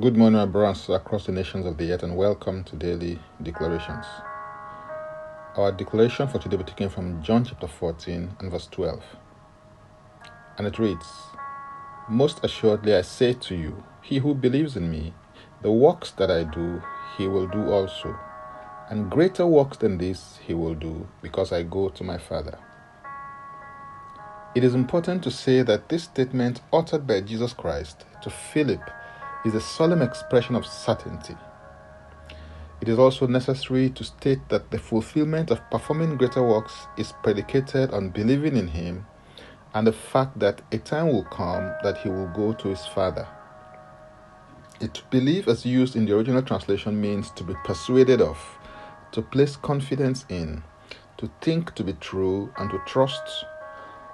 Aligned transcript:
Good 0.00 0.16
morning, 0.16 0.38
my 0.38 0.46
brothers 0.46 0.88
across 0.88 1.26
the 1.26 1.30
nations 1.30 1.66
of 1.66 1.76
the 1.78 1.92
earth, 1.92 2.02
and 2.02 2.16
welcome 2.16 2.64
to 2.64 2.74
Daily 2.74 3.20
Declarations. 3.40 4.04
Our 5.54 5.70
declaration 5.70 6.26
for 6.26 6.40
today 6.40 6.56
will 6.56 6.64
be 6.64 6.70
taken 6.72 6.88
from 6.88 7.22
John 7.22 7.44
chapter 7.44 7.68
14 7.68 8.36
and 8.40 8.50
verse 8.50 8.66
12. 8.72 9.00
And 10.58 10.66
it 10.66 10.80
reads 10.80 11.06
Most 12.08 12.40
assuredly 12.42 12.96
I 12.96 13.02
say 13.02 13.34
to 13.34 13.54
you, 13.54 13.84
he 14.02 14.18
who 14.18 14.34
believes 14.34 14.76
in 14.76 14.90
me, 14.90 15.14
the 15.62 15.70
works 15.70 16.10
that 16.12 16.28
I 16.28 16.42
do, 16.42 16.82
he 17.16 17.28
will 17.28 17.46
do 17.46 17.70
also. 17.70 18.18
And 18.90 19.08
greater 19.08 19.46
works 19.46 19.76
than 19.76 19.98
this 19.98 20.40
he 20.44 20.54
will 20.54 20.74
do, 20.74 21.06
because 21.22 21.52
I 21.52 21.62
go 21.62 21.88
to 21.90 22.02
my 22.02 22.18
Father. 22.18 22.58
It 24.56 24.64
is 24.64 24.74
important 24.74 25.22
to 25.22 25.30
say 25.30 25.62
that 25.62 25.88
this 25.88 26.02
statement, 26.02 26.62
uttered 26.72 27.06
by 27.06 27.20
Jesus 27.20 27.52
Christ 27.52 28.06
to 28.22 28.30
Philip, 28.30 28.82
is 29.44 29.54
a 29.54 29.60
solemn 29.60 30.02
expression 30.02 30.54
of 30.54 30.66
certainty. 30.66 31.36
It 32.80 32.88
is 32.88 32.98
also 32.98 33.26
necessary 33.26 33.90
to 33.90 34.04
state 34.04 34.48
that 34.48 34.70
the 34.70 34.78
fulfillment 34.78 35.50
of 35.50 35.60
performing 35.70 36.16
greater 36.16 36.42
works 36.42 36.86
is 36.96 37.12
predicated 37.22 37.92
on 37.92 38.10
believing 38.10 38.56
in 38.56 38.68
Him 38.68 39.06
and 39.74 39.86
the 39.86 39.92
fact 39.92 40.38
that 40.38 40.62
a 40.72 40.78
time 40.78 41.08
will 41.08 41.24
come 41.24 41.72
that 41.82 41.98
He 41.98 42.08
will 42.08 42.28
go 42.28 42.52
to 42.52 42.68
His 42.68 42.86
Father. 42.86 43.26
To 44.80 45.02
believe, 45.10 45.48
as 45.48 45.64
used 45.64 45.96
in 45.96 46.04
the 46.04 46.14
original 46.16 46.42
translation, 46.42 47.00
means 47.00 47.30
to 47.32 47.44
be 47.44 47.54
persuaded 47.64 48.20
of, 48.20 48.38
to 49.12 49.22
place 49.22 49.56
confidence 49.56 50.26
in, 50.28 50.62
to 51.16 51.30
think 51.40 51.74
to 51.76 51.84
be 51.84 51.94
true, 51.94 52.52
and 52.58 52.70
to 52.70 52.82
trust, 52.86 53.46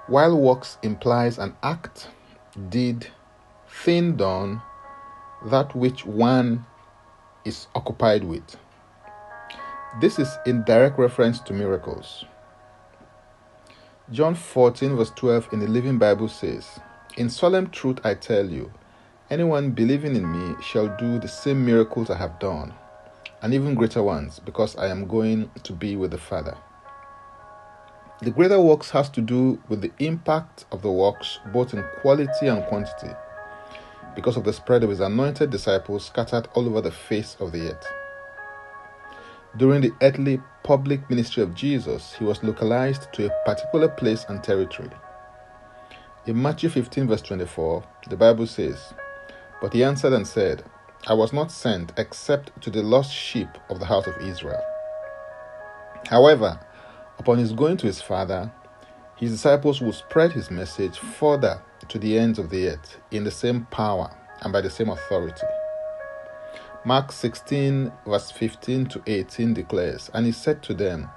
while 0.07 0.37
works 0.37 0.77
implies 0.81 1.39
an 1.39 1.55
act, 1.63 2.07
deed, 2.69 3.07
thing 3.67 4.15
done, 4.15 4.61
that 5.45 5.75
which 5.75 6.05
one 6.05 6.65
is 7.45 7.67
occupied 7.73 8.23
with. 8.23 8.57
This 9.99 10.19
is 10.19 10.29
in 10.45 10.63
direct 10.63 10.99
reference 10.99 11.39
to 11.41 11.53
miracles. 11.53 12.25
John 14.11 14.35
14, 14.35 14.95
verse 14.95 15.11
12 15.15 15.53
in 15.53 15.59
the 15.59 15.67
Living 15.67 15.97
Bible 15.97 16.27
says, 16.27 16.79
In 17.17 17.29
solemn 17.29 17.69
truth 17.69 17.99
I 18.03 18.13
tell 18.13 18.45
you, 18.45 18.71
anyone 19.29 19.71
believing 19.71 20.15
in 20.15 20.31
me 20.31 20.55
shall 20.61 20.95
do 20.97 21.19
the 21.19 21.27
same 21.27 21.65
miracles 21.65 22.09
I 22.09 22.17
have 22.17 22.39
done, 22.39 22.73
and 23.41 23.53
even 23.53 23.75
greater 23.75 24.03
ones, 24.03 24.39
because 24.39 24.75
I 24.75 24.87
am 24.87 25.07
going 25.07 25.49
to 25.63 25.73
be 25.73 25.95
with 25.95 26.11
the 26.11 26.17
Father. 26.17 26.57
The 28.21 28.31
greater 28.31 28.61
works 28.61 28.91
has 28.91 29.09
to 29.11 29.21
do 29.21 29.59
with 29.67 29.81
the 29.81 29.91
impact 29.97 30.65
of 30.71 30.83
the 30.83 30.91
works 30.91 31.39
both 31.51 31.73
in 31.73 31.83
quality 32.01 32.47
and 32.47 32.63
quantity 32.65 33.15
because 34.15 34.37
of 34.37 34.43
the 34.43 34.53
spread 34.53 34.83
of 34.83 34.89
his 34.89 34.99
anointed 34.99 35.49
disciples 35.49 36.05
scattered 36.05 36.47
all 36.53 36.67
over 36.67 36.81
the 36.81 36.91
face 36.91 37.37
of 37.39 37.51
the 37.51 37.71
earth. 37.71 37.87
During 39.57 39.81
the 39.81 39.93
earthly 40.01 40.41
public 40.63 41.09
ministry 41.09 41.43
of 41.43 41.53
Jesus, 41.53 42.13
he 42.13 42.23
was 42.23 42.43
localized 42.43 43.11
to 43.13 43.25
a 43.25 43.45
particular 43.45 43.89
place 43.89 44.25
and 44.29 44.43
territory. 44.43 44.91
In 46.25 46.41
Matthew 46.41 46.69
15, 46.69 47.07
verse 47.07 47.21
24, 47.21 47.83
the 48.09 48.15
Bible 48.15 48.47
says, 48.47 48.93
But 49.61 49.73
he 49.73 49.83
answered 49.83 50.13
and 50.13 50.27
said, 50.27 50.63
I 51.07 51.13
was 51.13 51.33
not 51.33 51.51
sent 51.51 51.93
except 51.97 52.61
to 52.61 52.69
the 52.69 52.83
lost 52.83 53.11
sheep 53.11 53.49
of 53.69 53.79
the 53.79 53.87
house 53.87 54.07
of 54.07 54.21
Israel. 54.21 54.63
However, 56.09 56.59
upon 57.17 57.39
his 57.39 57.53
going 57.53 57.77
to 57.77 57.87
his 57.87 58.01
father, 58.01 58.51
his 59.17 59.31
disciples 59.31 59.81
would 59.81 59.95
spread 59.95 60.31
his 60.31 60.51
message 60.51 60.97
further 60.97 61.61
to 61.91 61.99
the 61.99 62.17
ends 62.17 62.39
of 62.39 62.49
the 62.49 62.69
earth 62.69 62.99
in 63.11 63.25
the 63.25 63.31
same 63.31 63.65
power 63.65 64.09
and 64.41 64.53
by 64.53 64.61
the 64.61 64.69
same 64.69 64.87
authority. 64.87 65.45
Mark 66.85 67.11
16, 67.11 67.91
verse 68.07 68.31
15 68.31 68.85
to 68.85 69.03
18 69.05 69.53
declares, 69.53 70.09
And 70.13 70.25
he 70.25 70.31
said 70.31 70.63
to 70.63 70.73
them, 70.73 71.09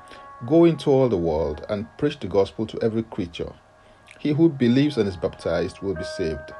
Go 0.48 0.64
into 0.64 0.90
all 0.90 1.08
the 1.08 1.16
world 1.16 1.64
and 1.68 1.86
preach 1.96 2.18
the 2.18 2.26
gospel 2.26 2.66
to 2.66 2.82
every 2.82 3.04
creature. 3.04 3.52
He 4.18 4.30
who 4.32 4.48
believes 4.48 4.98
and 4.98 5.08
is 5.08 5.16
baptized 5.16 5.78
will 5.78 5.94
be 5.94 6.02
saved, 6.02 6.52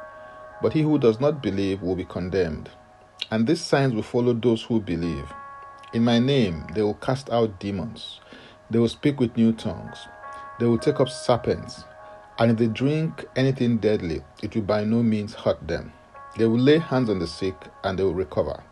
but 0.62 0.72
he 0.72 0.82
who 0.82 0.96
does 0.96 1.18
not 1.18 1.42
believe 1.42 1.82
will 1.82 1.96
be 1.96 2.04
condemned. 2.04 2.70
And 3.32 3.48
these 3.48 3.62
signs 3.62 3.94
will 3.94 4.04
follow 4.04 4.32
those 4.32 4.62
who 4.62 4.80
believe. 4.80 5.26
In 5.92 6.04
my 6.04 6.20
name 6.20 6.68
they 6.72 6.82
will 6.82 6.94
cast 6.94 7.30
out 7.30 7.58
demons, 7.58 8.20
they 8.70 8.78
will 8.78 8.88
speak 8.88 9.18
with 9.18 9.36
new 9.36 9.52
tongues, 9.52 10.06
they 10.60 10.66
will 10.66 10.78
take 10.78 11.00
up 11.00 11.08
serpents 11.08 11.82
and 12.38 12.50
if 12.50 12.56
they 12.56 12.66
drink 12.66 13.24
anything 13.36 13.78
deadly, 13.78 14.22
it 14.42 14.54
will 14.54 14.62
by 14.62 14.84
no 14.84 15.02
means 15.02 15.34
hurt 15.34 15.66
them. 15.66 15.92
They 16.36 16.46
will 16.46 16.58
lay 16.58 16.78
hands 16.78 17.08
on 17.08 17.20
the 17.20 17.26
sick 17.26 17.54
and 17.84 17.98
they 17.98 18.02
will 18.02 18.14
recover. 18.14 18.62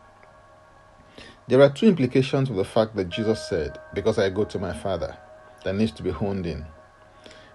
There 1.48 1.60
are 1.60 1.70
two 1.70 1.86
implications 1.86 2.50
of 2.50 2.56
the 2.56 2.64
fact 2.64 2.96
that 2.96 3.08
Jesus 3.08 3.48
said, 3.48 3.78
Because 3.94 4.18
I 4.18 4.30
go 4.30 4.44
to 4.44 4.58
my 4.58 4.72
Father, 4.72 5.16
that 5.64 5.74
needs 5.74 5.92
to 5.92 6.02
be 6.02 6.10
honed 6.10 6.46
in. 6.46 6.66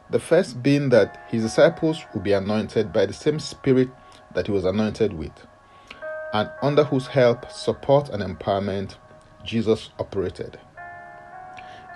The 0.10 0.20
first 0.20 0.64
being 0.64 0.90
that 0.90 1.26
his 1.30 1.44
disciples 1.44 2.02
will 2.14 2.22
be 2.22 2.32
anointed 2.32 2.94
by 2.94 3.06
the 3.06 3.14
same 3.14 3.40
Spirit 3.40 3.90
that 4.34 4.48
he 4.48 4.54
was 4.54 4.64
anointed 4.64 5.14
with, 5.14 5.32
and 6.34 6.50
under 6.62 6.86
whose 6.86 7.08
help, 7.08 7.52
support, 7.52 8.10
and 8.10 8.24
empowerment 8.24 8.96
Jesus 9.44 9.90
operated. 10.00 10.60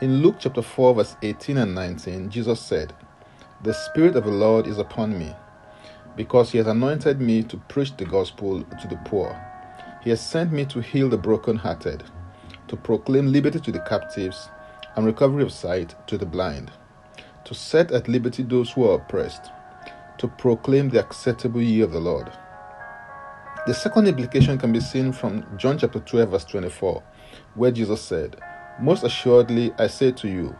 In 0.01 0.21
Luke 0.21 0.37
chapter 0.39 0.61
4, 0.61 0.95
verse 0.95 1.15
18 1.21 1.57
and 1.57 1.75
19, 1.75 2.29
Jesus 2.29 2.59
said, 2.59 2.93
the 3.63 3.73
Spirit 3.73 4.15
of 4.15 4.23
the 4.23 4.31
Lord 4.31 4.65
is 4.65 4.79
upon 4.79 5.17
me, 5.19 5.35
because 6.15 6.51
He 6.51 6.57
has 6.57 6.65
anointed 6.65 7.21
me 7.21 7.43
to 7.43 7.57
preach 7.57 7.95
the 7.95 8.05
gospel 8.05 8.63
to 8.63 8.87
the 8.87 8.97
poor. 9.05 9.39
He 10.01 10.09
has 10.09 10.19
sent 10.19 10.51
me 10.51 10.65
to 10.65 10.81
heal 10.81 11.09
the 11.09 11.17
brokenhearted, 11.17 12.03
to 12.69 12.75
proclaim 12.75 13.31
liberty 13.31 13.59
to 13.59 13.71
the 13.71 13.81
captives, 13.81 14.49
and 14.95 15.05
recovery 15.05 15.43
of 15.43 15.51
sight 15.51 15.93
to 16.07 16.17
the 16.17 16.25
blind, 16.25 16.71
to 17.45 17.53
set 17.53 17.91
at 17.91 18.07
liberty 18.07 18.41
those 18.41 18.71
who 18.71 18.89
are 18.89 18.95
oppressed, 18.95 19.51
to 20.17 20.27
proclaim 20.27 20.89
the 20.89 20.99
acceptable 20.99 21.61
year 21.61 21.85
of 21.85 21.91
the 21.91 21.99
Lord. 21.99 22.31
The 23.67 23.75
second 23.75 24.07
implication 24.07 24.57
can 24.57 24.71
be 24.71 24.79
seen 24.79 25.11
from 25.11 25.45
John 25.57 25.77
chapter 25.77 25.99
12, 25.99 26.29
verse 26.29 26.45
24, 26.45 27.03
where 27.53 27.71
Jesus 27.71 28.01
said, 28.01 28.37
Most 28.79 29.03
assuredly 29.03 29.71
I 29.77 29.85
say 29.85 30.11
to 30.13 30.27
you, 30.27 30.55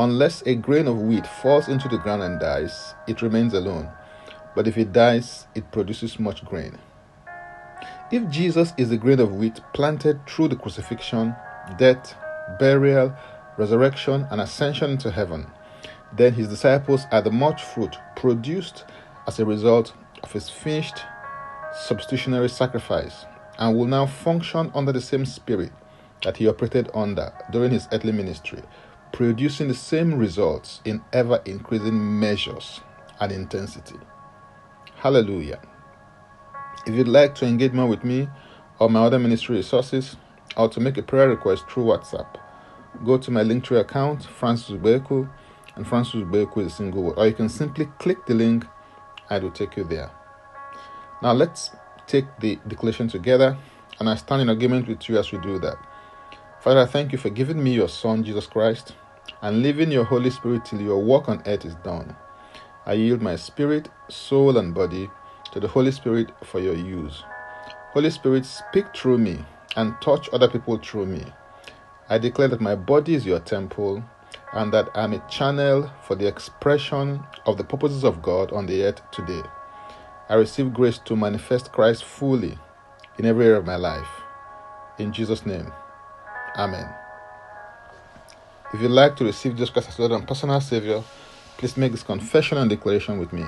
Unless 0.00 0.44
a 0.46 0.54
grain 0.54 0.86
of 0.86 1.02
wheat 1.02 1.26
falls 1.26 1.66
into 1.66 1.88
the 1.88 1.98
ground 1.98 2.22
and 2.22 2.38
dies, 2.38 2.94
it 3.08 3.20
remains 3.20 3.52
alone. 3.52 3.88
But 4.54 4.68
if 4.68 4.78
it 4.78 4.92
dies, 4.92 5.48
it 5.56 5.72
produces 5.72 6.20
much 6.20 6.44
grain. 6.44 6.78
If 8.12 8.30
Jesus 8.30 8.72
is 8.78 8.90
the 8.90 8.96
grain 8.96 9.18
of 9.18 9.34
wheat 9.34 9.60
planted 9.74 10.24
through 10.28 10.48
the 10.48 10.56
crucifixion, 10.56 11.34
death, 11.78 12.14
burial, 12.60 13.12
resurrection, 13.56 14.24
and 14.30 14.40
ascension 14.40 14.90
into 14.90 15.10
heaven, 15.10 15.48
then 16.16 16.32
his 16.32 16.46
disciples 16.46 17.04
are 17.10 17.20
the 17.20 17.32
much 17.32 17.64
fruit 17.64 17.96
produced 18.14 18.84
as 19.26 19.40
a 19.40 19.44
result 19.44 19.94
of 20.22 20.30
his 20.30 20.48
finished 20.48 21.02
substitutionary 21.86 22.48
sacrifice 22.48 23.26
and 23.58 23.76
will 23.76 23.86
now 23.86 24.06
function 24.06 24.70
under 24.76 24.92
the 24.92 25.00
same 25.00 25.26
spirit 25.26 25.72
that 26.22 26.36
he 26.36 26.46
operated 26.46 26.88
under 26.94 27.32
during 27.50 27.72
his 27.72 27.88
earthly 27.92 28.12
ministry 28.12 28.62
producing 29.12 29.68
the 29.68 29.74
same 29.74 30.14
results 30.14 30.80
in 30.84 31.02
ever 31.12 31.40
increasing 31.44 32.20
measures 32.20 32.80
and 33.20 33.32
intensity. 33.32 33.96
Hallelujah. 34.96 35.60
If 36.86 36.94
you'd 36.94 37.08
like 37.08 37.34
to 37.36 37.46
engage 37.46 37.72
more 37.72 37.86
with 37.86 38.04
me 38.04 38.28
or 38.78 38.88
my 38.88 39.00
other 39.02 39.18
ministry 39.18 39.56
resources, 39.56 40.16
or 40.56 40.68
to 40.68 40.80
make 40.80 40.96
a 40.96 41.02
prayer 41.02 41.28
request 41.28 41.68
through 41.68 41.84
WhatsApp, 41.84 42.36
go 43.04 43.18
to 43.18 43.30
my 43.30 43.42
Linktree 43.42 43.80
account, 43.80 44.24
Francis 44.24 44.70
Ubeku, 44.70 45.28
and 45.76 45.86
Francis 45.86 46.14
Ubeku 46.14 46.58
is 46.58 46.72
a 46.72 46.76
single 46.76 47.02
word, 47.02 47.18
or 47.18 47.26
you 47.26 47.34
can 47.34 47.48
simply 47.48 47.86
click 47.98 48.26
the 48.26 48.34
link 48.34 48.64
and 49.30 49.42
it 49.42 49.46
will 49.46 49.52
take 49.52 49.76
you 49.76 49.84
there. 49.84 50.10
Now 51.22 51.32
let's 51.32 51.70
take 52.06 52.24
the 52.40 52.58
declaration 52.66 53.08
together, 53.08 53.56
and 54.00 54.08
I 54.08 54.14
stand 54.16 54.42
in 54.42 54.48
agreement 54.48 54.88
with 54.88 55.08
you 55.08 55.18
as 55.18 55.30
we 55.30 55.38
do 55.38 55.58
that. 55.58 55.76
Father, 56.60 56.80
I 56.80 56.86
thank 56.86 57.12
you 57.12 57.18
for 57.18 57.30
giving 57.30 57.62
me 57.62 57.72
your 57.72 57.88
Son, 57.88 58.24
Jesus 58.24 58.46
Christ, 58.46 58.96
and 59.42 59.62
leaving 59.62 59.92
your 59.92 60.02
Holy 60.02 60.28
Spirit 60.28 60.64
till 60.64 60.80
your 60.80 60.98
work 60.98 61.28
on 61.28 61.40
earth 61.46 61.64
is 61.64 61.76
done. 61.76 62.16
I 62.84 62.94
yield 62.94 63.22
my 63.22 63.36
spirit, 63.36 63.88
soul, 64.08 64.58
and 64.58 64.74
body 64.74 65.08
to 65.52 65.60
the 65.60 65.68
Holy 65.68 65.92
Spirit 65.92 66.32
for 66.44 66.58
your 66.58 66.74
use. 66.74 67.22
Holy 67.92 68.10
Spirit, 68.10 68.44
speak 68.44 68.86
through 68.94 69.18
me 69.18 69.44
and 69.76 69.94
touch 70.00 70.28
other 70.32 70.48
people 70.48 70.78
through 70.78 71.06
me. 71.06 71.24
I 72.08 72.18
declare 72.18 72.48
that 72.48 72.60
my 72.60 72.74
body 72.74 73.14
is 73.14 73.24
your 73.24 73.38
temple 73.38 74.02
and 74.52 74.72
that 74.72 74.88
I'm 74.96 75.12
a 75.12 75.24
channel 75.28 75.88
for 76.02 76.16
the 76.16 76.26
expression 76.26 77.22
of 77.46 77.56
the 77.56 77.64
purposes 77.64 78.02
of 78.02 78.20
God 78.20 78.50
on 78.50 78.66
the 78.66 78.82
earth 78.82 79.00
today. 79.12 79.42
I 80.28 80.34
receive 80.34 80.74
grace 80.74 80.98
to 81.04 81.14
manifest 81.14 81.70
Christ 81.70 82.02
fully 82.02 82.58
in 83.16 83.26
every 83.26 83.46
area 83.46 83.58
of 83.58 83.66
my 83.66 83.76
life. 83.76 84.08
In 84.98 85.12
Jesus' 85.12 85.46
name. 85.46 85.72
Amen. 86.58 86.88
If 88.74 88.82
you'd 88.82 88.90
like 88.90 89.14
to 89.16 89.24
receive 89.24 89.52
Jesus 89.52 89.70
Christ 89.70 89.90
as 89.90 89.98
Lord 89.98 90.10
and 90.10 90.26
personal 90.26 90.60
Savior, 90.60 91.04
please 91.56 91.76
make 91.76 91.92
this 91.92 92.02
confession 92.02 92.58
and 92.58 92.68
declaration 92.68 93.18
with 93.18 93.32
me. 93.32 93.44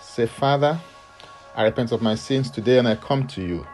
Say, 0.00 0.26
Father, 0.26 0.80
I 1.54 1.64
repent 1.64 1.92
of 1.92 2.00
my 2.00 2.14
sins 2.14 2.50
today 2.50 2.78
and 2.78 2.88
I 2.88 2.96
come 2.96 3.26
to 3.28 3.42
you. 3.42 3.66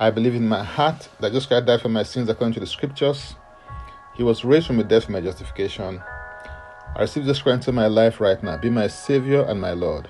I 0.00 0.10
believe 0.10 0.34
in 0.34 0.48
my 0.48 0.64
heart 0.64 1.08
that 1.20 1.28
Jesus 1.28 1.46
Christ 1.46 1.66
died 1.66 1.80
for 1.80 1.88
my 1.88 2.02
sins 2.02 2.28
according 2.28 2.54
to 2.54 2.60
the 2.60 2.66
scriptures. 2.66 3.36
He 4.16 4.24
was 4.24 4.44
raised 4.44 4.66
from 4.66 4.78
the 4.78 4.84
dead 4.84 5.04
for 5.04 5.12
my 5.12 5.20
justification. 5.20 6.02
I 6.96 7.02
receive 7.02 7.22
Jesus 7.22 7.40
Christ 7.40 7.68
into 7.68 7.72
my 7.72 7.86
life 7.86 8.20
right 8.20 8.42
now. 8.42 8.56
Be 8.56 8.70
my 8.70 8.88
Savior 8.88 9.42
and 9.42 9.60
my 9.60 9.72
Lord. 9.72 10.08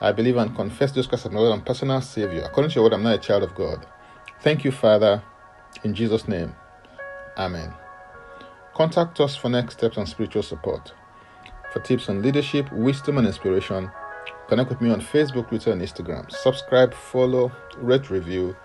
I 0.00 0.12
believe 0.12 0.36
and 0.38 0.56
confess 0.56 0.92
Jesus 0.92 1.06
Christ 1.06 1.26
as 1.26 1.32
my 1.32 1.40
Lord 1.40 1.52
and 1.52 1.66
personal 1.66 2.00
Savior. 2.00 2.42
According 2.42 2.70
to 2.70 2.76
your 2.76 2.84
word, 2.84 2.94
I'm 2.94 3.02
not 3.02 3.16
a 3.16 3.18
child 3.18 3.42
of 3.42 3.54
God. 3.54 3.86
Thank 4.40 4.64
you, 4.64 4.72
Father. 4.72 5.22
In 5.82 5.94
Jesus' 5.94 6.28
name, 6.28 6.54
Amen. 7.36 7.74
Contact 8.74 9.20
us 9.20 9.34
for 9.34 9.48
next 9.48 9.74
steps 9.74 9.96
and 9.96 10.08
spiritual 10.08 10.42
support. 10.42 10.92
For 11.72 11.80
tips 11.80 12.08
on 12.08 12.22
leadership, 12.22 12.70
wisdom, 12.72 13.18
and 13.18 13.26
inspiration, 13.26 13.90
connect 14.48 14.70
with 14.70 14.80
me 14.80 14.90
on 14.90 15.00
Facebook, 15.00 15.48
Twitter, 15.48 15.72
and 15.72 15.82
Instagram. 15.82 16.30
Subscribe, 16.30 16.94
follow, 16.94 17.50
rate, 17.76 18.10
review, 18.10 18.56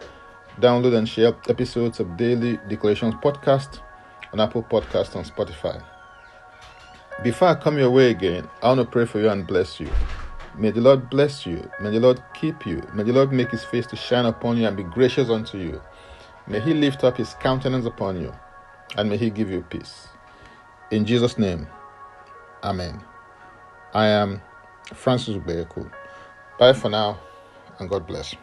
download, 0.59 0.95
and 0.95 1.09
share 1.09 1.35
episodes 1.47 1.99
of 1.99 2.15
Daily 2.17 2.59
Declarations 2.67 3.15
podcast 3.15 3.79
on 4.33 4.39
Apple 4.39 4.63
Podcast 4.63 5.15
and 5.15 5.25
Spotify. 5.25 5.83
Before 7.23 7.47
I 7.47 7.55
come 7.55 7.79
your 7.79 7.91
way 7.91 8.11
again, 8.11 8.47
I 8.61 8.67
want 8.67 8.81
to 8.81 8.85
pray 8.85 9.05
for 9.05 9.19
you 9.19 9.29
and 9.29 9.47
bless 9.47 9.79
you. 9.79 9.89
May 10.55 10.71
the 10.71 10.81
Lord 10.81 11.09
bless 11.09 11.45
you. 11.45 11.69
May 11.81 11.91
the 11.91 11.99
Lord 11.99 12.21
keep 12.33 12.65
you. 12.65 12.83
May 12.93 13.03
the 13.03 13.13
Lord 13.13 13.31
make 13.31 13.49
his 13.49 13.63
face 13.63 13.87
to 13.87 13.95
shine 13.95 14.25
upon 14.25 14.57
you 14.57 14.67
and 14.67 14.77
be 14.77 14.83
gracious 14.83 15.29
unto 15.29 15.57
you. 15.57 15.81
May 16.49 16.59
he 16.59 16.73
lift 16.73 17.03
up 17.03 17.17
his 17.17 17.35
countenance 17.35 17.85
upon 17.85 18.19
you 18.19 18.33
and 18.97 19.07
may 19.09 19.17
he 19.17 19.29
give 19.29 19.51
you 19.51 19.61
peace. 19.61 20.07
In 20.91 21.05
Jesus' 21.05 21.37
name, 21.37 21.67
Amen. 22.63 23.01
I 23.93 24.07
am 24.07 24.41
Francis 24.93 25.35
Ubeku. 25.35 25.89
Bye 26.57 26.73
for 26.73 26.89
now 26.89 27.19
and 27.79 27.87
God 27.87 28.07
bless. 28.07 28.35